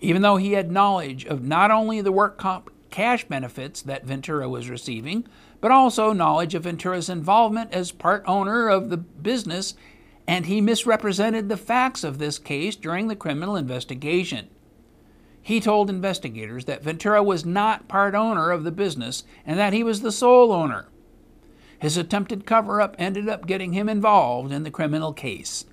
Even 0.00 0.22
though 0.22 0.36
he 0.36 0.52
had 0.52 0.70
knowledge 0.70 1.24
of 1.24 1.42
not 1.42 1.70
only 1.70 2.00
the 2.00 2.12
work 2.12 2.38
comp 2.38 2.70
cash 2.90 3.24
benefits 3.26 3.82
that 3.82 4.04
Ventura 4.04 4.48
was 4.48 4.70
receiving, 4.70 5.26
but 5.60 5.70
also 5.70 6.12
knowledge 6.12 6.54
of 6.54 6.64
Ventura's 6.64 7.08
involvement 7.08 7.72
as 7.72 7.92
part 7.92 8.24
owner 8.26 8.68
of 8.68 8.90
the 8.90 8.96
business, 8.96 9.74
and 10.26 10.46
he 10.46 10.60
misrepresented 10.60 11.48
the 11.48 11.56
facts 11.56 12.04
of 12.04 12.18
this 12.18 12.38
case 12.38 12.76
during 12.76 13.08
the 13.08 13.16
criminal 13.16 13.56
investigation. 13.56 14.48
He 15.42 15.60
told 15.60 15.88
investigators 15.88 16.66
that 16.66 16.82
Ventura 16.82 17.22
was 17.22 17.44
not 17.44 17.88
part 17.88 18.14
owner 18.14 18.50
of 18.50 18.64
the 18.64 18.70
business 18.70 19.24
and 19.46 19.58
that 19.58 19.72
he 19.72 19.82
was 19.82 20.02
the 20.02 20.12
sole 20.12 20.52
owner. 20.52 20.88
His 21.78 21.96
attempted 21.96 22.44
cover 22.44 22.80
up 22.80 22.94
ended 22.98 23.28
up 23.28 23.46
getting 23.46 23.72
him 23.72 23.88
involved 23.88 24.52
in 24.52 24.64
the 24.64 24.70
criminal 24.70 25.12
case. 25.12 25.64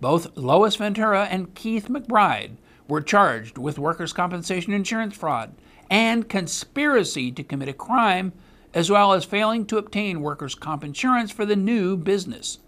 Both 0.00 0.36
Lois 0.36 0.76
Ventura 0.76 1.24
and 1.24 1.54
Keith 1.54 1.88
McBride 1.88 2.56
were 2.88 3.02
charged 3.02 3.58
with 3.58 3.78
workers' 3.78 4.12
compensation 4.12 4.72
insurance 4.72 5.16
fraud 5.16 5.54
and 5.90 6.28
conspiracy 6.28 7.30
to 7.32 7.44
commit 7.44 7.68
a 7.68 7.74
crime, 7.74 8.32
as 8.74 8.90
well 8.90 9.12
as 9.12 9.24
failing 9.24 9.64
to 9.64 9.78
obtain 9.78 10.20
workers' 10.20 10.54
comp 10.54 10.84
insurance 10.84 11.30
for 11.30 11.46
the 11.46 11.56
new 11.56 11.96
business. 11.96 12.58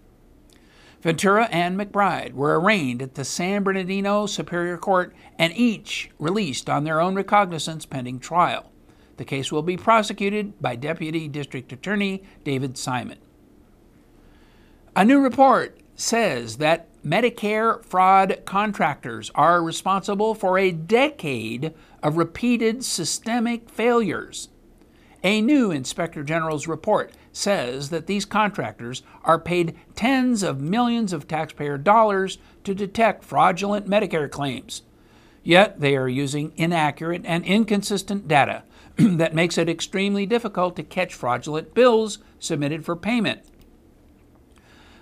Ventura 1.01 1.47
and 1.51 1.79
McBride 1.79 2.33
were 2.33 2.59
arraigned 2.59 3.01
at 3.01 3.15
the 3.15 3.23
San 3.23 3.61
Bernardino 3.61 4.25
Superior 4.25 4.77
Court 4.77 5.13
and 5.37 5.55
each 5.55 6.09
released 6.17 6.69
on 6.69 6.85
their 6.85 6.99
own 6.99 7.13
recognizance 7.13 7.85
pending 7.85 8.19
trial. 8.19 8.71
The 9.17 9.25
case 9.25 9.51
will 9.51 9.61
be 9.61 9.77
prosecuted 9.77 10.59
by 10.61 10.75
Deputy 10.75 11.27
District 11.27 11.71
Attorney 11.71 12.23
David 12.43 12.77
Simon. 12.77 13.19
A 14.95 15.05
new 15.05 15.19
report 15.19 15.79
says 15.95 16.57
that 16.57 16.87
Medicare 17.03 17.83
fraud 17.85 18.41
contractors 18.45 19.31
are 19.35 19.63
responsible 19.63 20.33
for 20.35 20.57
a 20.57 20.71
decade 20.71 21.73
of 22.01 22.17
repeated 22.17 22.83
systemic 22.83 23.69
failures. 23.69 24.49
A 25.23 25.41
new 25.41 25.71
Inspector 25.71 26.21
General's 26.23 26.67
report 26.67 27.11
says 27.31 27.89
that 27.89 28.07
these 28.07 28.25
contractors 28.25 29.03
are 29.23 29.39
paid 29.39 29.75
tens 29.95 30.43
of 30.43 30.61
millions 30.61 31.11
of 31.13 31.27
taxpayer 31.27 31.77
dollars 31.77 32.37
to 32.63 32.75
detect 32.75 33.23
fraudulent 33.23 33.87
Medicare 33.87 34.29
claims. 34.29 34.83
Yet 35.43 35.79
they 35.79 35.95
are 35.95 36.09
using 36.09 36.51
inaccurate 36.55 37.23
and 37.25 37.45
inconsistent 37.45 38.27
data 38.27 38.63
that 38.97 39.33
makes 39.33 39.57
it 39.57 39.69
extremely 39.69 40.25
difficult 40.25 40.75
to 40.75 40.83
catch 40.83 41.13
fraudulent 41.13 41.73
bills 41.73 42.19
submitted 42.39 42.85
for 42.85 42.95
payment. 42.95 43.41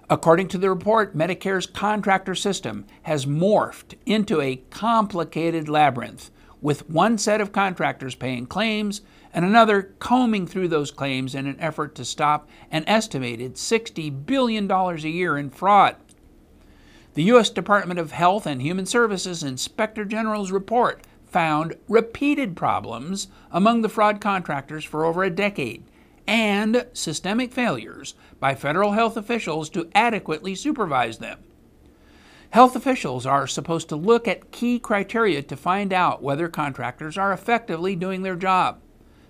According 0.10 0.50
to 0.50 0.60
the 0.60 0.70
report, 0.70 1.18
Medicare's 1.18 1.66
contractor 1.66 2.36
system 2.36 2.86
has 3.04 3.26
morphed 3.26 3.96
into 4.06 4.40
a 4.40 4.58
complicated 4.70 5.68
labyrinth, 5.68 6.30
with 6.62 6.88
one 6.90 7.18
set 7.18 7.42
of 7.42 7.52
contractors 7.52 8.14
paying 8.14 8.46
claims 8.46 9.02
and 9.36 9.44
another 9.44 9.94
combing 10.00 10.48
through 10.48 10.70
those 10.70 10.92
claims 10.92 11.36
in 11.36 11.46
an 11.46 11.60
effort 11.60 11.94
to 11.94 12.06
stop 12.06 12.48
an 12.72 12.86
estimated 12.88 13.56
$60 13.56 14.26
billion 14.26 14.72
a 14.72 14.96
year 14.96 15.38
in 15.38 15.50
fraud. 15.50 15.98
The 17.16 17.24
U.S. 17.24 17.50
Department 17.50 18.00
of 18.00 18.12
Health 18.12 18.46
and 18.46 18.62
Human 18.62 18.86
Services 18.86 19.44
Inspector 19.44 20.04
General's 20.06 20.54
report 20.54 21.04
found 21.26 21.76
repeated 21.90 22.56
problems 22.56 23.28
among 23.52 23.82
the 23.82 23.90
fraud 23.90 24.22
contractors 24.22 24.86
for 24.86 25.04
over 25.04 25.22
a 25.22 25.30
decade 25.30 25.84
and 26.26 26.86
systemic 26.94 27.52
failures 27.52 28.16
by 28.40 28.56
federal 28.56 28.94
health 28.94 29.18
officials 29.18 29.70
to 29.70 29.90
adequately 29.94 30.56
supervise 30.56 31.18
them. 31.18 31.40
Health 32.52 32.78
officials 32.78 33.26
are 33.26 33.48
supposed 33.48 33.90
to 33.90 33.98
look 33.98 34.30
at 34.30 34.52
key 34.52 34.80
criteria 34.80 35.42
to 35.44 35.58
find 35.58 35.92
out 35.92 36.24
whether 36.24 36.48
contractors 36.48 37.18
are 37.18 37.34
effectively 37.34 37.98
doing 37.98 38.22
their 38.22 38.38
job. 38.38 38.80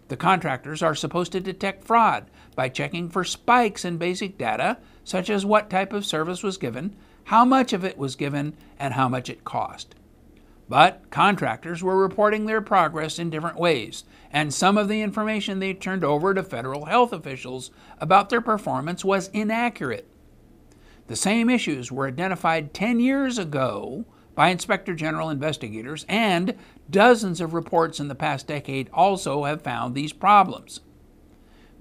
The 0.07 0.17
contractors 0.17 0.83
are 0.83 0.95
supposed 0.95 1.31
to 1.31 1.39
detect 1.39 1.83
fraud 1.83 2.29
by 2.55 2.69
checking 2.69 3.09
for 3.09 3.23
spikes 3.23 3.83
in 3.83 3.97
basic 3.97 4.37
data, 4.37 4.77
such 5.03 5.29
as 5.29 5.45
what 5.45 5.69
type 5.69 5.93
of 5.93 6.05
service 6.05 6.43
was 6.43 6.57
given, 6.57 6.95
how 7.25 7.43
much 7.43 7.73
of 7.73 7.83
it 7.83 7.97
was 7.97 8.15
given, 8.15 8.55
and 8.79 8.93
how 8.93 9.09
much 9.09 9.29
it 9.29 9.43
cost. 9.43 9.95
But 10.67 11.09
contractors 11.11 11.83
were 11.83 11.97
reporting 11.97 12.45
their 12.45 12.61
progress 12.61 13.19
in 13.19 13.29
different 13.29 13.59
ways, 13.59 14.03
and 14.31 14.53
some 14.53 14.77
of 14.77 14.87
the 14.87 15.01
information 15.01 15.59
they 15.59 15.73
turned 15.73 16.03
over 16.03 16.33
to 16.33 16.43
federal 16.43 16.85
health 16.85 17.13
officials 17.13 17.71
about 17.99 18.29
their 18.29 18.41
performance 18.41 19.05
was 19.05 19.29
inaccurate. 19.29 20.07
The 21.07 21.15
same 21.15 21.49
issues 21.49 21.91
were 21.91 22.07
identified 22.07 22.73
10 22.73 22.99
years 22.99 23.37
ago 23.37 24.05
by 24.35 24.49
Inspector 24.49 24.93
General 24.95 25.29
investigators, 25.29 26.05
and 26.07 26.55
dozens 26.89 27.41
of 27.41 27.53
reports 27.53 27.99
in 27.99 28.09
the 28.09 28.15
past 28.15 28.47
decade 28.47 28.89
also 28.93 29.45
have 29.45 29.61
found 29.61 29.95
these 29.95 30.13
problems. 30.13 30.81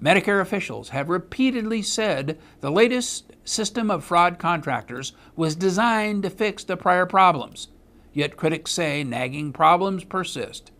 Medicare 0.01 0.41
officials 0.41 0.89
have 0.89 1.09
repeatedly 1.09 1.81
said 1.81 2.39
the 2.61 2.71
latest 2.71 3.31
system 3.43 3.91
of 3.91 4.03
fraud 4.03 4.39
contractors 4.39 5.13
was 5.35 5.55
designed 5.55 6.23
to 6.23 6.29
fix 6.29 6.63
the 6.63 6.75
prior 6.75 7.05
problems 7.05 7.67
yet 8.15 8.37
critics 8.37 8.71
say 8.71 9.03
nagging 9.03 9.51
problems 9.51 10.03
persist. 10.05 10.71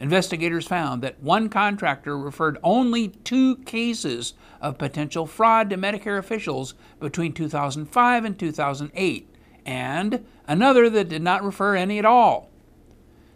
Investigators 0.00 0.66
found 0.66 1.02
that 1.02 1.22
one 1.22 1.48
contractor 1.48 2.18
referred 2.18 2.58
only 2.62 3.08
two 3.08 3.56
cases 3.58 4.34
of 4.60 4.76
potential 4.76 5.26
fraud 5.26 5.70
to 5.70 5.76
Medicare 5.76 6.18
officials 6.18 6.74
between 7.00 7.32
2005 7.32 8.24
and 8.24 8.38
2008, 8.38 9.28
and 9.68 10.24
another 10.46 10.88
that 10.88 11.10
did 11.10 11.20
not 11.20 11.44
refer 11.44 11.76
any 11.76 11.98
at 11.98 12.06
all. 12.06 12.50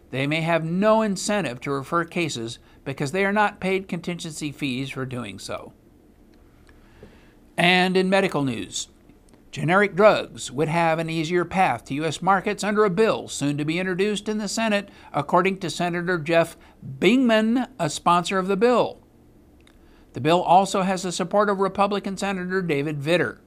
They 0.09 0.25
may 0.25 0.41
have 0.41 0.65
no 0.65 1.03
incentive 1.03 1.61
to 1.61 1.71
refer 1.71 2.05
cases 2.05 2.57
because 2.83 3.11
they 3.11 3.23
are 3.23 3.31
not 3.31 3.59
paid 3.59 3.87
contingency 3.87 4.51
fees 4.51 4.89
for 4.89 5.05
doing 5.05 5.37
so. 5.37 5.73
And 7.55 7.95
in 7.95 8.09
medical 8.09 8.43
news, 8.43 8.87
Generic 9.51 9.95
drugs 9.95 10.51
would 10.51 10.69
have 10.69 10.97
an 10.97 11.07
easier 11.07 11.45
path 11.45 11.85
to 11.85 11.93
U.S. 11.95 12.19
markets 12.19 12.63
under 12.63 12.83
a 12.83 12.89
bill 12.89 13.27
soon 13.27 13.55
to 13.59 13.65
be 13.65 13.77
introduced 13.77 14.27
in 14.27 14.39
the 14.39 14.47
Senate, 14.47 14.89
according 15.13 15.59
to 15.59 15.69
Senator 15.69 16.17
Jeff 16.17 16.57
Bingaman, 16.97 17.67
a 17.77 17.91
sponsor 17.91 18.39
of 18.39 18.47
the 18.47 18.57
bill. 18.57 18.99
The 20.13 20.21
bill 20.21 20.41
also 20.41 20.81
has 20.81 21.03
the 21.03 21.11
support 21.11 21.47
of 21.47 21.59
Republican 21.59 22.17
Senator 22.17 22.63
David 22.63 22.99
Vitter. 22.99 23.37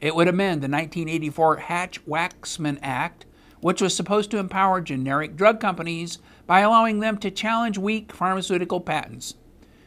It 0.00 0.14
would 0.14 0.28
amend 0.28 0.62
the 0.62 0.68
1984 0.68 1.56
Hatch 1.56 2.04
Waxman 2.06 2.78
Act, 2.82 3.24
which 3.60 3.80
was 3.80 3.96
supposed 3.96 4.30
to 4.30 4.38
empower 4.38 4.80
generic 4.80 5.36
drug 5.36 5.60
companies 5.60 6.18
by 6.46 6.60
allowing 6.60 7.00
them 7.00 7.16
to 7.18 7.30
challenge 7.30 7.78
weak 7.78 8.12
pharmaceutical 8.12 8.80
patents. 8.80 9.34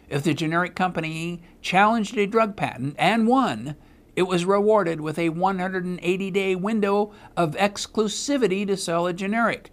If 0.09 0.23
the 0.23 0.33
generic 0.33 0.75
company 0.75 1.41
challenged 1.61 2.17
a 2.17 2.25
drug 2.25 2.55
patent 2.55 2.95
and 2.97 3.27
won, 3.27 3.75
it 4.15 4.23
was 4.23 4.43
rewarded 4.43 4.99
with 4.99 5.19
a 5.19 5.29
180 5.29 6.31
day 6.31 6.55
window 6.55 7.13
of 7.37 7.55
exclusivity 7.55 8.65
to 8.65 8.75
sell 8.75 9.05
a 9.05 9.13
generic. 9.13 9.71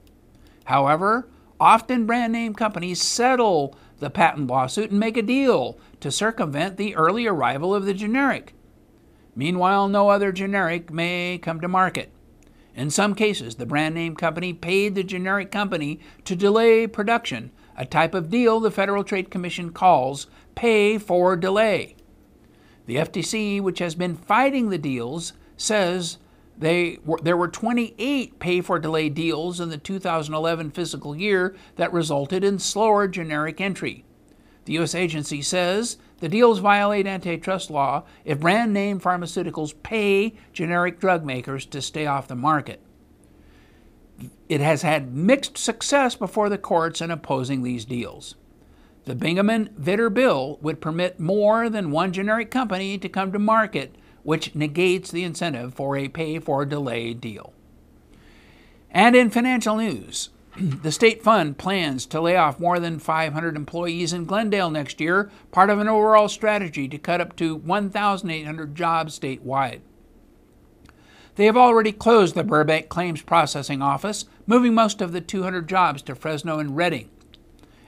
However, 0.64 1.28
often 1.58 2.06
brand 2.06 2.34
name 2.34 2.54
companies 2.54 3.00
settle 3.00 3.74
the 3.98 4.10
patent 4.10 4.48
lawsuit 4.48 4.90
and 4.90 5.00
make 5.00 5.16
a 5.16 5.22
deal 5.22 5.78
to 6.00 6.10
circumvent 6.10 6.76
the 6.76 6.94
early 6.94 7.26
arrival 7.26 7.74
of 7.74 7.86
the 7.86 7.94
generic. 7.94 8.52
Meanwhile, 9.36 9.88
no 9.88 10.08
other 10.08 10.32
generic 10.32 10.90
may 10.90 11.38
come 11.40 11.60
to 11.60 11.68
market. 11.68 12.10
In 12.74 12.90
some 12.90 13.14
cases, 13.14 13.56
the 13.56 13.66
brand 13.66 13.94
name 13.94 14.16
company 14.16 14.54
paid 14.54 14.94
the 14.94 15.04
generic 15.04 15.50
company 15.50 16.00
to 16.24 16.34
delay 16.34 16.86
production, 16.86 17.50
a 17.76 17.84
type 17.84 18.14
of 18.14 18.30
deal 18.30 18.60
the 18.60 18.70
Federal 18.70 19.04
Trade 19.04 19.30
Commission 19.30 19.70
calls 19.70 20.26
pay 20.54 20.96
for 20.96 21.36
delay. 21.36 21.96
The 22.86 22.96
FTC, 22.96 23.60
which 23.60 23.78
has 23.78 23.94
been 23.94 24.16
fighting 24.16 24.70
the 24.70 24.78
deals, 24.78 25.34
says 25.56 26.16
they 26.56 26.98
were, 27.04 27.18
there 27.22 27.36
were 27.36 27.48
28 27.48 28.38
pay 28.38 28.60
for 28.62 28.78
delay 28.78 29.10
deals 29.10 29.60
in 29.60 29.68
the 29.68 29.76
2011 29.76 30.70
fiscal 30.70 31.14
year 31.14 31.54
that 31.76 31.92
resulted 31.92 32.42
in 32.42 32.58
slower 32.58 33.06
generic 33.06 33.60
entry. 33.60 34.04
The 34.64 34.74
U.S. 34.74 34.94
agency 34.94 35.42
says 35.42 35.98
the 36.20 36.28
deals 36.28 36.58
violate 36.60 37.06
antitrust 37.06 37.70
law 37.70 38.04
if 38.24 38.40
brand 38.40 38.72
name 38.72 39.00
pharmaceuticals 39.00 39.74
pay 39.82 40.34
generic 40.52 40.98
drug 40.98 41.24
makers 41.24 41.66
to 41.66 41.82
stay 41.82 42.06
off 42.06 42.28
the 42.28 42.34
market. 42.34 42.80
it 44.48 44.60
has 44.60 44.82
had 44.82 45.14
mixed 45.14 45.58
success 45.58 46.14
before 46.14 46.48
the 46.48 46.58
courts 46.58 47.00
in 47.00 47.10
opposing 47.10 47.62
these 47.62 47.84
deals. 47.84 48.34
The 49.04 49.14
Bingaman 49.14 49.70
Vitter 49.74 50.12
bill 50.12 50.58
would 50.62 50.80
permit 50.80 51.20
more 51.20 51.68
than 51.70 51.90
one 51.90 52.12
generic 52.12 52.50
company 52.50 52.98
to 52.98 53.08
come 53.08 53.30
to 53.32 53.38
market, 53.38 53.94
which 54.22 54.54
negates 54.54 55.10
the 55.10 55.22
incentive 55.22 55.74
for 55.74 55.96
a 55.96 56.08
pay 56.08 56.38
for 56.40 56.64
delay 56.64 57.14
deal. 57.14 57.52
And 58.90 59.14
in 59.14 59.30
financial 59.30 59.76
news, 59.76 60.30
the 60.82 60.92
state 60.92 61.22
fund 61.22 61.58
plans 61.58 62.06
to 62.06 62.20
lay 62.20 62.36
off 62.36 62.58
more 62.58 62.80
than 62.80 62.98
500 62.98 63.56
employees 63.56 64.12
in 64.12 64.24
Glendale 64.24 64.70
next 64.70 65.00
year, 65.00 65.30
part 65.52 65.68
of 65.68 65.78
an 65.78 65.88
overall 65.88 66.28
strategy 66.28 66.88
to 66.88 66.98
cut 66.98 67.20
up 67.20 67.36
to 67.36 67.56
1,800 67.56 68.74
jobs 68.74 69.18
statewide. 69.18 69.80
They 71.34 71.44
have 71.44 71.56
already 71.56 71.92
closed 71.92 72.34
the 72.34 72.44
Burbank 72.44 72.88
Claims 72.88 73.20
Processing 73.20 73.82
Office, 73.82 74.24
moving 74.46 74.74
most 74.74 75.02
of 75.02 75.12
the 75.12 75.20
200 75.20 75.68
jobs 75.68 76.00
to 76.02 76.14
Fresno 76.14 76.58
and 76.58 76.74
Redding. 76.74 77.10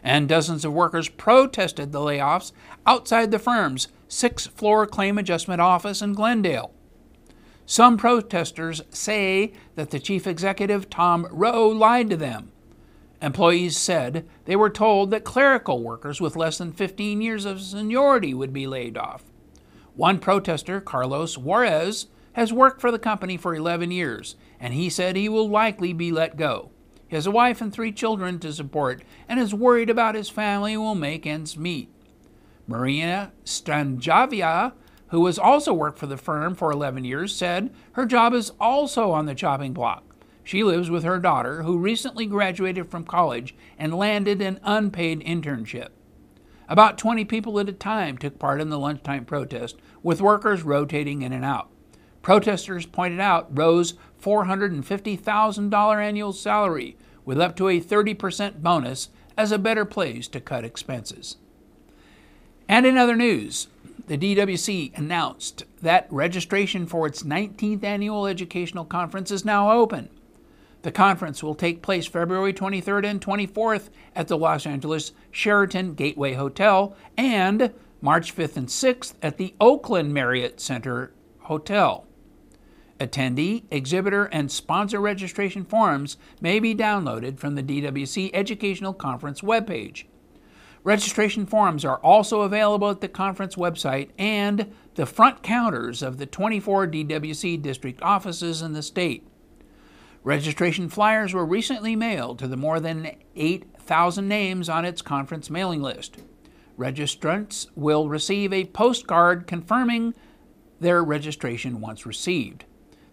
And 0.03 0.29
dozens 0.29 0.65
of 0.65 0.73
workers 0.75 1.09
protested 1.09 1.93
the 1.93 2.01
layoffs 2.01 2.53
outside 2.87 3.31
the 3.31 3.39
firm's 3.39 3.89
six 4.09 4.47
floor 4.47 4.87
claim 4.87 5.17
adjustment 5.17 5.63
office 5.63 6.03
in 6.03 6.13
Glendale. 6.13 6.73
Some 7.65 7.97
protesters 7.97 8.83
say 8.91 9.53
that 9.75 9.91
the 9.91 9.99
chief 9.99 10.27
executive, 10.27 10.89
Tom 10.89 11.27
Rowe, 11.31 11.69
lied 11.69 12.11
to 12.11 12.17
them. 12.17 12.53
Employees 13.21 13.77
said 13.77 14.29
they 14.45 14.55
were 14.55 14.71
told 14.71 15.11
that 15.11 15.25
clerical 15.25 15.83
workers 15.83 16.21
with 16.21 16.37
less 16.37 16.59
than 16.59 16.73
15 16.73 17.21
years 17.21 17.45
of 17.45 17.61
seniority 17.61 18.33
would 18.33 18.53
be 18.53 18.67
laid 18.67 18.97
off. 18.97 19.25
One 19.97 20.21
protester, 20.21 20.81
Carlos 20.81 21.37
Juarez, 21.37 22.07
has 22.35 22.53
worked 22.53 22.81
for 22.81 22.93
the 22.93 22.99
company 23.01 23.37
for 23.37 23.55
11 23.57 23.91
years, 23.91 24.37
and 24.61 24.73
he 24.73 24.89
said 24.89 25.17
he 25.17 25.29
will 25.29 25.49
likely 25.49 25.93
be 25.93 26.13
let 26.13 26.37
go. 26.37 26.71
He 27.09 27.17
has 27.17 27.27
a 27.27 27.33
wife 27.33 27.61
and 27.61 27.73
three 27.73 27.91
children 27.91 28.39
to 28.39 28.53
support 28.53 29.03
and 29.29 29.41
is 29.41 29.55
worried 29.55 29.91
about 29.91 30.15
his 30.15 30.29
family 30.29 30.77
will 30.77 30.95
make 30.95 31.27
ends 31.27 31.57
meet. 31.57 31.91
Marina 32.69 33.33
Stranjavia, 33.45 34.75
who 35.09 35.27
has 35.27 35.39
also 35.39 35.73
worked 35.73 35.99
for 35.99 36.07
the 36.07 36.19
firm 36.19 36.55
for 36.55 36.71
11 36.71 37.05
years, 37.05 37.35
said 37.35 37.75
her 37.93 38.07
job 38.07 38.35
is 38.35 38.53
also 38.61 39.11
on 39.11 39.27
the 39.27 39.35
chopping 39.35 39.73
block. 39.73 40.08
She 40.49 40.65
lives 40.65 40.89
with 40.89 41.05
her 41.05 41.19
daughter, 41.19 41.65
who 41.65 41.77
recently 41.77 42.25
graduated 42.25 42.91
from 42.91 43.05
college 43.05 43.55
and 43.79 43.93
landed 43.93 44.41
an 44.41 44.61
unpaid 44.63 45.21
internship. 45.21 45.89
About 46.71 46.97
20 46.97 47.27
people 47.27 47.61
at 47.61 47.69
a 47.69 47.73
time 47.75 48.17
took 48.17 48.39
part 48.39 48.59
in 48.59 48.71
the 48.71 48.79
lunchtime 48.79 49.27
protest, 49.27 49.77
with 50.03 50.23
workers 50.23 50.63
rotating 50.63 51.21
in 51.21 51.35
and 51.35 51.45
out. 51.45 51.69
Protesters 52.23 52.87
pointed 52.87 53.21
out 53.21 53.59
Rowe's 53.59 53.93
$450,000 54.23 56.03
annual 56.03 56.33
salary, 56.33 56.97
with 57.27 57.39
up 57.39 57.55
to 57.57 57.69
a 57.69 57.79
30% 57.79 58.63
bonus, 58.63 59.11
as 59.37 59.53
a 59.53 59.59
better 59.59 59.85
place 59.85 60.29
to 60.29 60.41
cut 60.41 60.65
expenses. 60.65 61.37
And 62.67 62.87
in 62.87 62.97
other 62.97 63.17
news, 63.17 63.69
the 64.07 64.17
DWC 64.17 64.97
announced 64.97 65.65
that 65.83 66.07
registration 66.11 66.87
for 66.87 67.07
its 67.07 67.23
19th 67.23 67.85
annual 67.85 68.27
educational 68.27 68.87
conference 68.87 69.31
is 69.31 69.45
now 69.45 69.73
open. 69.73 70.09
The 70.83 70.93
conference 70.93 71.43
will 71.43 71.57
take 71.57 71.83
place 71.83 72.07
February 72.07 72.53
23rd 72.53 73.05
and 73.05 73.21
24th 73.21 73.89
at 74.15 74.29
the 74.29 74.39
Los 74.39 74.65
Angeles 74.65 75.13
Sheraton 75.31 75.95
Gateway 75.95 76.35
Hotel 76.35 76.97
and 77.17 77.73
March 78.01 78.35
5th 78.35 78.57
and 78.57 78.69
6th 78.69 79.15
at 79.21 79.39
the 79.39 79.55
Oakland 79.61 80.15
Marriott 80.15 80.61
Center 80.61 81.13
Hotel. 81.41 82.07
Attendee, 83.01 83.65
exhibitor, 83.71 84.27
and 84.27 84.51
sponsor 84.51 85.01
registration 85.01 85.65
forms 85.65 86.17
may 86.41 86.61
be 86.61 86.75
downloaded 86.75 87.39
from 87.39 87.55
the 87.55 87.63
DWC 87.63 88.31
Educational 88.33 88.93
Conference 88.93 89.41
webpage. 89.41 90.05
Registration 90.85 91.45
forms 91.45 91.85
are 91.85 91.99
also 91.99 92.43
available 92.43 92.91
at 92.91 93.01
the 93.01 93.09
conference 93.09 93.57
website 93.57 94.11
and 94.17 94.73
the 94.95 95.07
front 95.07 95.43
counters 95.43 96.03
of 96.03 96.19
the 96.19 96.27
24 96.27 96.87
DWC 96.87 97.61
district 97.61 98.01
offices 98.01 98.63
in 98.63 98.73
the 98.73 98.83
state. 98.83 99.27
Registration 100.25 100.89
flyers 100.89 101.33
were 101.33 101.47
recently 101.47 101.95
mailed 101.97 102.39
to 102.39 102.49
the 102.49 102.57
more 102.57 102.81
than 102.81 103.17
8,000 103.37 104.27
names 104.27 104.69
on 104.69 104.85
its 104.85 105.01
conference 105.01 105.49
mailing 105.49 105.81
list. 105.81 106.19
Registrants 106.79 107.67
will 107.75 108.09
receive 108.09 108.53
a 108.53 108.67
postcard 108.67 109.47
confirming 109.47 110.15
their 110.81 111.03
registration 111.03 111.81
once 111.81 112.07
received. 112.07 112.65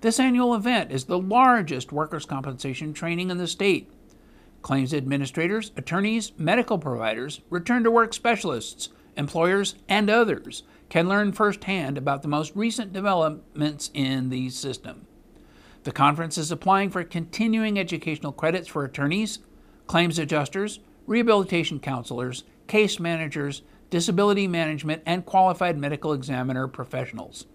This 0.02 0.20
annual 0.20 0.54
event 0.54 0.92
is 0.92 1.06
the 1.06 1.18
largest 1.18 1.92
workers' 1.92 2.26
compensation 2.26 2.94
training 2.94 3.32
in 3.32 3.38
the 3.38 3.48
state. 3.48 3.92
Claims 4.62 4.94
administrators, 4.94 5.72
attorneys, 5.78 6.32
medical 6.38 6.78
providers, 6.78 7.42
return 7.50 7.84
to 7.84 7.92
work 7.92 8.14
specialists, 8.14 8.90
employers, 9.16 9.76
and 9.88 10.10
others 10.10 10.64
can 10.90 11.08
learn 11.08 11.32
firsthand 11.32 11.98
about 11.98 12.22
the 12.22 12.28
most 12.28 12.56
recent 12.56 12.94
developments 12.94 13.90
in 13.94 14.30
the 14.30 14.50
system. 14.50 15.08
The 15.86 15.92
conference 15.92 16.40
is 16.40 16.52
applying 16.52 16.90
for 16.90 17.04
continuing 17.04 17.78
educational 17.78 18.32
credits 18.32 18.68
for 18.68 18.84
attorneys, 18.84 19.38
claims 19.86 20.18
adjusters, 20.18 20.80
rehabilitation 21.06 21.80
counselors, 21.80 22.44
case 22.66 23.00
managers, 23.00 23.62
disability 23.92 24.48
management, 24.48 25.04
and 25.06 25.28
qualified 25.28 25.78
medical 25.78 26.12
examiner 26.12 26.68
professionals. 26.68 27.46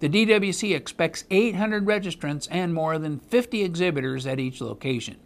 The 0.00 0.10
DWC 0.10 0.76
expects 0.76 1.24
800 1.30 1.86
registrants 1.86 2.48
and 2.50 2.74
more 2.74 2.98
than 2.98 3.18
50 3.18 3.62
exhibitors 3.62 4.26
at 4.26 4.38
each 4.38 4.60
location. 4.60 5.16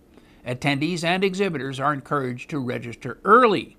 Attendees 0.46 1.02
and 1.02 1.24
exhibitors 1.24 1.80
are 1.80 1.92
encouraged 1.92 2.50
to 2.50 2.60
register 2.60 3.18
early. 3.24 3.76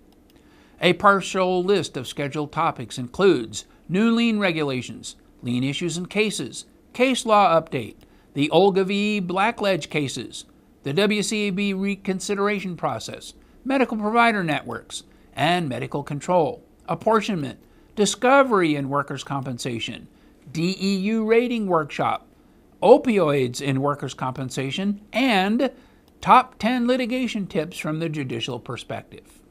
A 0.82 0.92
partial 0.92 1.64
list 1.64 1.96
of 1.96 2.10
scheduled 2.10 2.52
topics 2.52 2.98
includes 2.98 3.64
new 3.88 4.12
lien 4.12 4.38
regulations, 4.38 5.16
lien 5.42 5.64
issues 5.64 5.96
and 5.96 6.10
cases, 6.10 6.66
case 6.92 7.26
law 7.26 7.58
update, 7.58 7.96
the 8.34 8.50
Ogilvie 8.52 9.22
Blackledge 9.22 9.90
cases, 9.90 10.46
the 10.84 10.94
WCAB 10.94 11.80
reconsideration 11.80 12.76
process, 12.76 13.34
medical 13.64 13.98
provider 13.98 14.44
networks, 14.44 15.04
and 15.36 15.70
medical 15.70 16.04
control, 16.04 16.64
apportionment, 16.88 17.60
discovery 17.96 18.76
in 18.76 18.90
workers' 18.90 19.24
compensation, 19.24 20.08
DEU 20.52 21.24
rating 21.24 21.68
workshop, 21.68 22.28
opioids 22.82 23.62
in 23.62 23.82
workers' 23.82 24.14
compensation, 24.14 25.02
and 25.14 25.72
top 26.22 26.58
10 26.60 26.88
litigation 26.88 27.48
tips 27.48 27.78
from 27.78 28.00
the 28.00 28.10
judicial 28.10 28.60
perspective. 28.60 29.43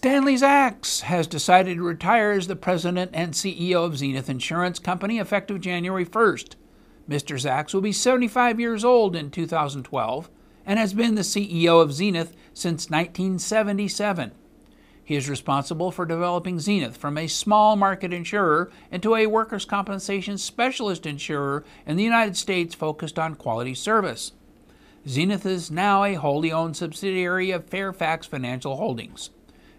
Stanley 0.00 0.34
Zax 0.34 1.02
has 1.02 1.26
decided 1.26 1.76
to 1.76 1.82
retire 1.82 2.30
as 2.30 2.46
the 2.46 2.56
president 2.56 3.10
and 3.12 3.34
CEO 3.34 3.84
of 3.84 3.98
Zenith 3.98 4.30
Insurance 4.30 4.78
Company 4.78 5.18
effective 5.18 5.60
January 5.60 6.06
1st. 6.06 6.54
Mr. 7.06 7.36
Zax 7.36 7.74
will 7.74 7.82
be 7.82 7.92
75 7.92 8.58
years 8.58 8.82
old 8.82 9.14
in 9.14 9.30
2012 9.30 10.30
and 10.64 10.78
has 10.78 10.94
been 10.94 11.16
the 11.16 11.20
CEO 11.20 11.82
of 11.82 11.92
Zenith 11.92 12.34
since 12.54 12.88
1977. 12.88 14.32
He 15.04 15.16
is 15.16 15.28
responsible 15.28 15.90
for 15.90 16.06
developing 16.06 16.60
Zenith 16.60 16.96
from 16.96 17.18
a 17.18 17.26
small 17.26 17.76
market 17.76 18.10
insurer 18.10 18.70
into 18.90 19.14
a 19.14 19.26
workers' 19.26 19.66
compensation 19.66 20.38
specialist 20.38 21.04
insurer 21.04 21.62
in 21.84 21.96
the 21.96 22.02
United 22.02 22.38
States 22.38 22.74
focused 22.74 23.18
on 23.18 23.34
quality 23.34 23.74
service. 23.74 24.32
Zenith 25.06 25.44
is 25.44 25.70
now 25.70 26.04
a 26.04 26.14
wholly 26.14 26.50
owned 26.50 26.78
subsidiary 26.78 27.50
of 27.50 27.66
Fairfax 27.66 28.26
Financial 28.26 28.76
Holdings. 28.76 29.28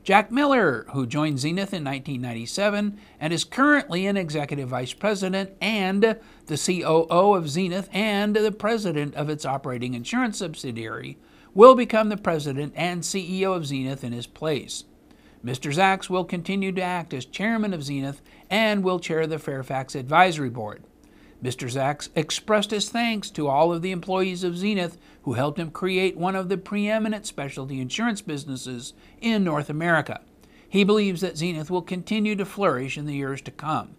Jack 0.03 0.31
Miller, 0.31 0.85
who 0.93 1.05
joined 1.05 1.39
Zenith 1.39 1.73
in 1.73 1.83
1997 1.83 2.97
and 3.19 3.33
is 3.33 3.43
currently 3.43 4.07
an 4.07 4.17
executive 4.17 4.69
vice 4.69 4.93
president 4.93 5.51
and 5.61 6.17
the 6.47 6.57
COO 6.57 7.35
of 7.35 7.49
Zenith 7.49 7.87
and 7.93 8.35
the 8.35 8.51
president 8.51 9.13
of 9.13 9.29
its 9.29 9.45
operating 9.45 9.93
insurance 9.93 10.39
subsidiary, 10.39 11.19
will 11.53 11.75
become 11.75 12.09
the 12.09 12.17
president 12.17 12.73
and 12.75 13.03
CEO 13.03 13.55
of 13.55 13.67
Zenith 13.67 14.03
in 14.03 14.11
his 14.11 14.25
place. 14.25 14.85
Mr. 15.45 15.73
Zax 15.73 16.09
will 16.09 16.25
continue 16.25 16.71
to 16.71 16.81
act 16.81 17.13
as 17.13 17.25
chairman 17.25 17.73
of 17.73 17.83
Zenith 17.83 18.21
and 18.49 18.83
will 18.83 18.99
chair 18.99 19.27
the 19.27 19.39
Fairfax 19.39 19.93
Advisory 19.93 20.49
Board. 20.49 20.83
Mr. 21.43 21.71
Zax 21.71 22.09
expressed 22.15 22.71
his 22.71 22.89
thanks 22.89 23.29
to 23.31 23.47
all 23.47 23.73
of 23.73 23.81
the 23.81 23.91
employees 23.91 24.43
of 24.43 24.57
Zenith 24.57 24.97
who 25.23 25.33
helped 25.33 25.59
him 25.59 25.71
create 25.71 26.17
one 26.17 26.35
of 26.35 26.49
the 26.49 26.57
preeminent 26.57 27.25
specialty 27.25 27.79
insurance 27.79 28.21
businesses 28.21 28.93
in 29.19 29.43
North 29.43 29.69
America. 29.69 30.21
He 30.67 30.83
believes 30.83 31.21
that 31.21 31.37
Zenith 31.37 31.69
will 31.69 31.81
continue 31.81 32.35
to 32.35 32.45
flourish 32.45 32.97
in 32.97 33.05
the 33.05 33.15
years 33.15 33.41
to 33.41 33.51
come. 33.51 33.95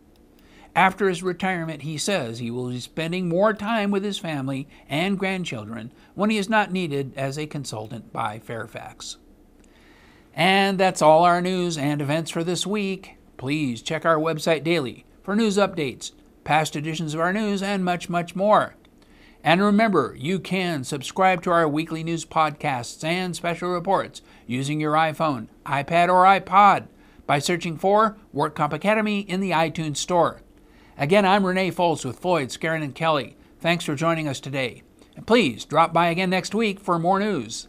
After 0.75 1.09
his 1.09 1.23
retirement, 1.23 1.83
he 1.83 1.99
says 1.99 2.39
he 2.39 2.51
will 2.51 2.71
be 2.71 2.81
spending 2.81 3.29
more 3.29 3.53
time 3.53 3.91
with 3.91 4.03
his 4.03 4.19
family 4.19 4.67
and 4.89 5.19
grandchildren 5.19 5.93
when 6.15 6.31
he 6.31 6.39
is 6.39 6.49
not 6.49 6.73
needed 6.73 7.13
as 7.15 7.39
a 7.39 7.47
consultant 7.47 8.11
by 8.11 8.39
Fairfax. 8.39 9.19
And 10.35 10.81
that's 10.81 11.03
all 11.03 11.25
our 11.25 11.43
news 11.43 11.77
and 11.77 12.01
events 12.01 12.31
for 12.31 12.43
this 12.43 12.67
week. 12.67 13.17
Please 13.37 13.83
check 13.83 14.07
our 14.07 14.17
website 14.17 14.65
daily 14.65 15.05
for 15.23 15.37
news 15.37 15.59
updates, 15.59 16.13
past 16.43 16.75
editions 16.75 17.13
of 17.13 17.21
our 17.21 17.35
news, 17.35 17.63
and 17.63 17.85
much, 17.85 18.09
much 18.09 18.35
more. 18.35 18.75
And 19.45 19.61
remember, 19.61 20.15
you 20.19 20.39
can 20.39 20.85
subscribe 20.85 21.43
to 21.43 21.51
our 21.51 21.69
weekly 21.69 22.05
news 22.05 22.25
podcasts 22.25 23.03
and 23.03 23.35
special 23.35 23.71
reports 23.71 24.23
using 24.47 24.81
your 24.81 24.93
iPhone, 24.93 25.49
iPad, 25.67 26.09
or 26.09 26.25
iPod 26.25 26.87
by 27.27 27.41
searching 27.41 27.77
for 27.77 28.17
WorkComp 28.35 28.73
Academy 28.73 29.21
in 29.21 29.41
the 29.41 29.51
iTunes 29.51 29.97
Store. 29.97 30.43
Again, 30.97 31.27
I'm 31.27 31.45
Renee 31.45 31.73
Foles 31.73 32.05
with 32.05 32.21
Floyd, 32.21 32.49
Skeren, 32.49 32.85
and 32.85 32.95
Kelly. 32.95 33.37
Thanks 33.59 33.85
for 33.85 33.97
joining 33.97 34.29
us 34.29 34.39
today. 34.39 34.83
And 35.17 35.27
please 35.27 35.65
drop 35.65 35.93
by 35.93 36.09
again 36.09 36.31
next 36.31 36.55
week 36.55 36.79
for 36.79 36.99
more 36.99 37.19
news. 37.19 37.69